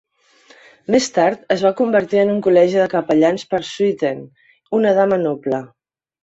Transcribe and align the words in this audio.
Més 0.93 1.09
tard 1.17 1.43
es 1.55 1.65
va 1.65 1.71
convertir 1.81 2.21
en 2.21 2.31
un 2.35 2.39
col·legi 2.47 2.79
de 2.85 2.87
capellans 2.95 3.45
per 3.53 3.61
"Swithen", 3.69 4.25
una 4.79 4.95
dama 5.03 5.21
noble. 5.27 5.63